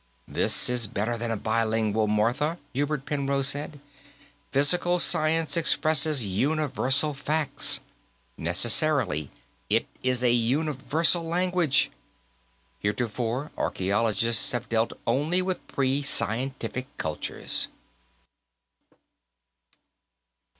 "This 0.27 0.67
is 0.67 0.87
better 0.87 1.15
than 1.15 1.29
a 1.29 1.37
bilingual, 1.37 2.07
Martha," 2.07 2.57
Hubert 2.73 3.05
Penrose 3.05 3.49
said. 3.49 3.79
"Physical 4.49 4.99
science 4.99 5.55
expresses 5.55 6.23
universal 6.23 7.13
facts; 7.13 7.81
necessarily 8.35 9.29
it 9.69 9.85
is 10.01 10.23
a 10.23 10.31
universal 10.31 11.21
language. 11.23 11.91
Heretofore 12.79 13.51
archaeologists 13.55 14.53
have 14.53 14.67
dealt 14.69 14.93
only 15.05 15.39
with 15.39 15.67
pre 15.67 16.01
scientific 16.01 16.87
cultures." 16.97 17.67